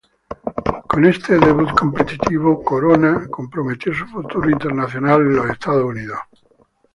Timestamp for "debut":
1.37-1.69